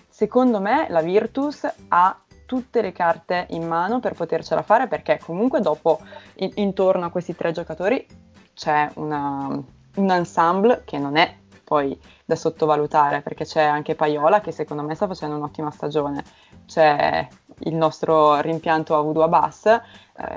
[0.09, 5.59] secondo me la Virtus ha tutte le carte in mano per potercela fare perché comunque
[5.59, 5.99] dopo
[6.35, 8.05] in, intorno a questi tre giocatori
[8.53, 9.63] c'è una,
[9.97, 14.95] un ensemble che non è poi da sottovalutare perché c'è anche Paiola che secondo me
[14.95, 16.23] sta facendo un'ottima stagione,
[16.65, 17.27] c'è
[17.59, 19.81] il nostro rimpianto a Voodoo Abbas, eh,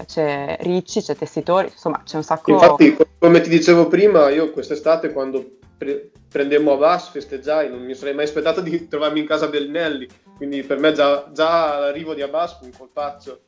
[0.06, 2.50] c'è Ricci, c'è Tessitori, insomma c'è un sacco...
[2.52, 8.14] Infatti come ti dicevo prima io quest'estate quando pre- prendemmo Abbas festeggiai, non mi sarei
[8.14, 12.58] mai aspettato di trovarmi in casa Bellinelli, quindi per me già, già l'arrivo di Abbas
[12.58, 13.42] fu un colpaccio.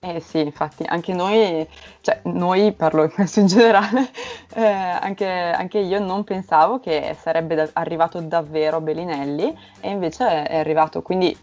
[0.00, 1.68] Eh sì, infatti, anche noi,
[2.02, 4.08] cioè noi parlo in generale,
[4.54, 10.58] eh, anche, anche, io non pensavo che sarebbe da- arrivato davvero Bellinelli e invece è
[10.58, 11.36] arrivato, quindi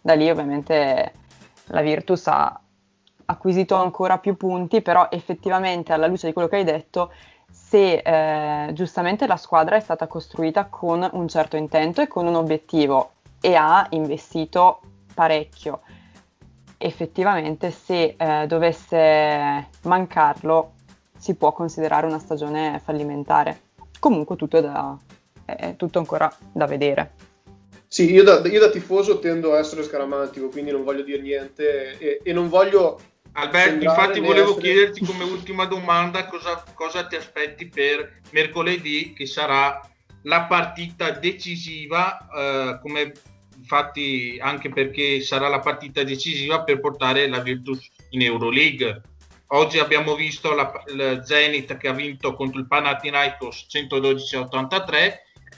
[0.00, 1.12] da lì ovviamente
[1.66, 2.60] la Virtus ha
[3.26, 7.12] acquisito ancora più punti, però effettivamente alla luce di quello che hai detto
[7.48, 12.34] se eh, giustamente la squadra è stata costruita con un certo intento e con un
[12.34, 14.80] obiettivo e ha investito
[15.14, 15.80] parecchio.
[16.86, 20.74] Effettivamente se eh, dovesse mancarlo
[21.16, 23.60] si può considerare una stagione fallimentare.
[23.98, 24.94] Comunque tutto è, da,
[25.46, 27.12] è tutto ancora da vedere.
[27.88, 31.96] Sì, io da, io da, tifoso tendo a essere scaramantico, quindi non voglio dire niente
[31.96, 33.00] e, e non voglio
[33.32, 34.62] Alberto, infatti volevo essere...
[34.62, 39.80] chiederti come ultima domanda cosa, cosa, ti aspetti per mercoledì, che sarà
[40.24, 43.12] la partita decisiva, eh, come
[43.64, 49.00] infatti anche perché sarà la partita decisiva per portare la Virtus in Euroleague.
[49.48, 55.12] Oggi abbiamo visto la, il Zenit che ha vinto contro il Panathinaikos 112-83.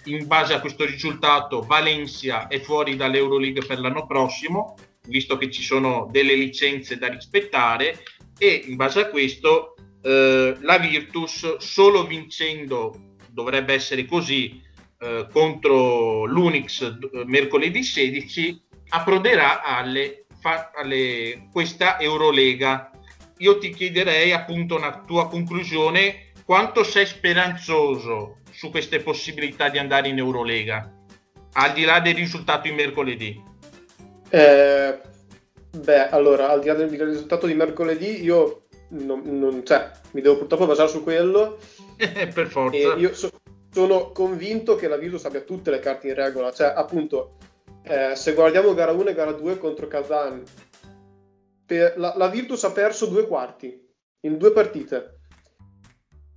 [0.04, 4.76] In base a questo risultato Valencia è fuori dall'Euroleague per l'anno prossimo
[5.06, 8.02] visto che ci sono delle licenze da rispettare
[8.38, 14.62] e in base a questo eh, la Virtus solo vincendo dovrebbe essere così
[14.98, 20.26] eh, contro l'Unix eh, mercoledì 16 approderà alle,
[20.74, 22.90] alle, questa Eurolega
[23.38, 30.08] io ti chiederei appunto una tua conclusione quanto sei speranzoso su queste possibilità di andare
[30.08, 30.90] in Eurolega
[31.52, 33.54] al di là del risultato in mercoledì
[34.30, 34.98] eh,
[35.70, 40.20] beh, allora, al di là del, del risultato di mercoledì, io non, non, cioè, mi
[40.20, 41.58] devo purtroppo basare su quello.
[41.96, 42.94] per forza.
[42.94, 43.30] Io so,
[43.76, 46.50] sono convinto che la Virtus abbia tutte le carte in regola.
[46.50, 47.36] Cioè, appunto,
[47.82, 50.42] eh, se guardiamo gara 1 e gara 2 contro Kazan,
[51.66, 53.78] la, la, Virtus ha perso due quarti
[54.20, 55.18] in due partite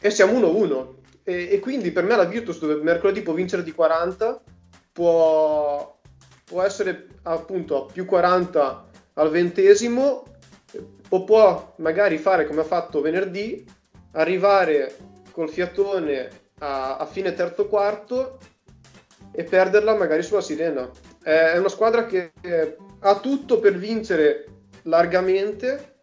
[0.01, 0.95] e siamo 1-1.
[1.23, 4.43] E, e quindi per me la Virtus, dove mercoledì può vincere di 40,
[4.91, 5.97] può
[6.43, 10.25] può essere appunto a più 40 al ventesimo
[11.07, 13.63] o può magari fare come ha fatto venerdì,
[14.11, 14.97] arrivare
[15.31, 18.37] col fiatone a, a fine terzo quarto
[19.31, 20.89] e perderla magari sulla sirena.
[21.21, 22.31] È una squadra che
[22.99, 24.45] ha tutto per vincere
[24.83, 25.97] largamente,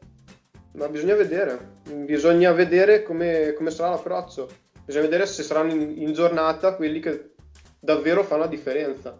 [0.73, 1.75] ma bisogna vedere.
[1.85, 4.49] Bisogna vedere come, come sarà l'approccio.
[4.85, 7.33] Bisogna vedere se saranno in, in giornata quelli che
[7.81, 9.19] davvero fanno la differenza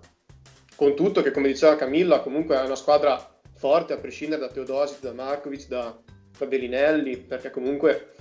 [0.77, 5.01] con tutto che come diceva Camilla comunque è una squadra forte a prescindere da Teodosic,
[5.01, 5.99] da Markovic, da,
[6.39, 8.13] da Bellinelli perché comunque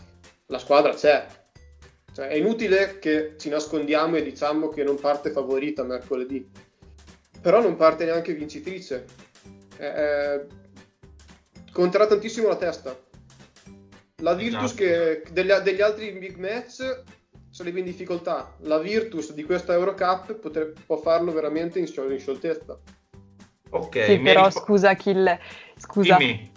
[0.48, 1.26] la squadra c'è
[2.16, 6.50] cioè, è inutile che ci nascondiamo e diciamo che non parte favorita mercoledì
[7.42, 9.06] però non parte neanche vincitrice
[9.78, 10.46] eh,
[11.72, 12.98] conterà tantissimo la testa
[14.20, 14.76] la Virtus esatto.
[14.76, 17.04] che degli, degli altri big match
[17.56, 18.54] sarebbe in difficoltà.
[18.64, 22.78] La Virtus di questa Eurocup potrebbe, può farlo veramente in, in scioltezza.
[23.70, 25.40] Ok, sì, però rispo- scusa Achille,
[25.78, 26.18] scusa.
[26.18, 26.52] Dimmi.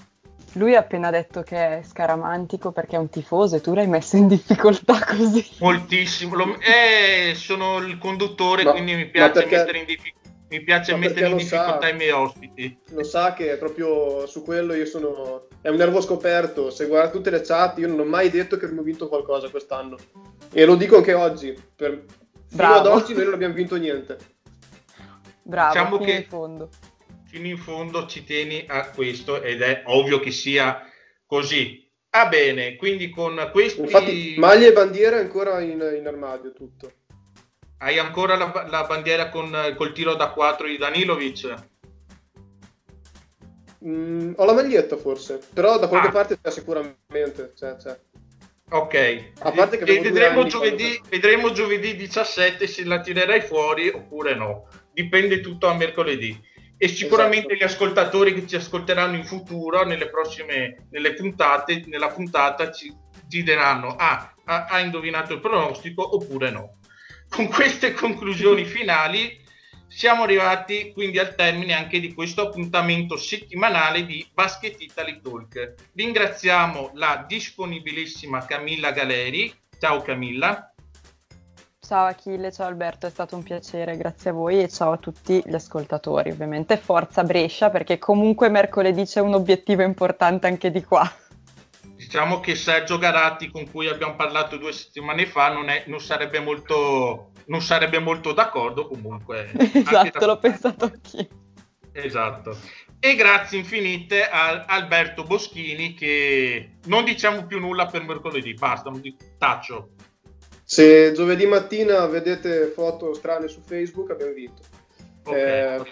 [0.52, 4.16] Lui ha appena detto che è scaramantico perché è un tifoso e tu l'hai messo
[4.16, 5.46] in difficoltà così.
[5.60, 6.34] Moltissimo.
[6.34, 10.16] Lo, eh, sono il conduttore, ma, quindi mi piace perché, mettere in difficoltà.
[10.50, 12.78] Mi piace mettere in difficoltà sa, i miei ospiti.
[12.92, 15.48] Lo sa che proprio su quello io sono.
[15.60, 16.70] È un nervo scoperto.
[16.70, 19.96] Se guarda tutte le chat, io non ho mai detto che abbiamo vinto qualcosa quest'anno.
[20.50, 21.54] E lo dico anche oggi.
[21.76, 22.04] Per...
[22.46, 24.16] Fino ad oggi noi non abbiamo vinto niente.
[25.42, 26.68] Bravo, diciamo che in fondo
[27.28, 30.82] fino in fondo ci tieni a questo ed è ovvio che sia
[31.26, 31.86] così.
[32.10, 33.82] Va ah, bene, quindi con questi...
[33.82, 36.90] Infatti, maglie e bandiere ancora in, in armadio tutto.
[37.80, 41.54] Hai ancora la, la, bandiera con col tiro da 4 di Danilovic?
[43.84, 46.12] Mm, ho la maglietta forse, però da qualche ah.
[46.12, 47.52] parte c'è sicuramente.
[47.54, 47.96] C'è, c'è.
[48.70, 54.66] Ok, a parte che vedremo giovedì, vedremo giovedì 17 se la tirerai fuori oppure no.
[54.92, 56.36] Dipende tutto a mercoledì
[56.78, 57.54] e sicuramente esatto.
[57.54, 62.94] gli ascoltatori che ci ascolteranno in futuro, nelle prossime nelle puntate, nella puntata ci,
[63.28, 66.78] ci diranno ah, ha, ha indovinato il pronostico oppure no.
[67.28, 69.44] Con queste conclusioni finali
[69.88, 75.74] siamo arrivati quindi al termine anche di questo appuntamento settimanale di Basket Italy Talk.
[75.94, 79.52] Ringraziamo la disponibilissima Camilla Galeri.
[79.78, 80.67] Ciao Camilla.
[81.88, 85.42] Ciao Achille, ciao Alberto, è stato un piacere, grazie a voi e ciao a tutti
[85.42, 86.30] gli ascoltatori.
[86.30, 91.10] Ovviamente forza Brescia perché comunque mercoledì c'è un obiettivo importante anche di qua.
[91.96, 96.40] Diciamo che Sergio Garatti con cui abbiamo parlato due settimane fa non, è, non, sarebbe,
[96.40, 99.50] molto, non sarebbe, molto, d'accordo comunque.
[99.56, 100.26] esatto, da...
[100.26, 101.28] l'ho pensato anch'io.
[101.92, 102.54] Esatto.
[103.00, 108.92] E grazie infinite a Alberto Boschini che non diciamo più nulla per mercoledì, basta,
[109.38, 109.92] taccio.
[110.70, 114.60] Se giovedì mattina vedete foto strane su Facebook, abbiamo vinto.
[115.22, 115.78] Okay.
[115.78, 115.82] Eh,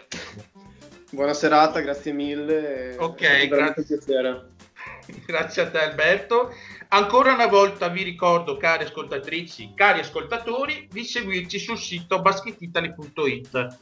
[1.12, 2.94] buona serata, grazie mille.
[2.98, 3.98] Ok, grazie.
[5.24, 6.52] Grazie a te Alberto.
[6.88, 13.78] Ancora una volta vi ricordo, cari ascoltatrici, cari ascoltatori, di seguirci sul sito basketitali.it.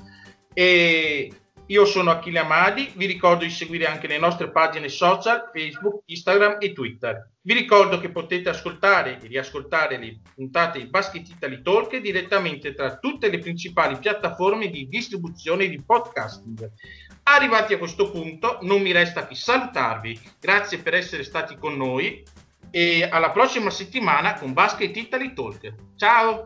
[0.53, 1.33] E
[1.67, 6.57] io sono Achille Amadi, vi ricordo di seguire anche le nostre pagine social, Facebook, Instagram
[6.59, 7.31] e Twitter.
[7.41, 12.97] Vi ricordo che potete ascoltare e riascoltare le puntate di Basket Italy Talk direttamente tra
[12.97, 16.71] tutte le principali piattaforme di distribuzione di podcasting.
[17.23, 20.21] Arrivati a questo punto, non mi resta che salutarvi.
[20.39, 22.23] Grazie per essere stati con noi
[22.71, 25.75] e alla prossima settimana con Basket Italy Talk.
[25.97, 26.45] Ciao!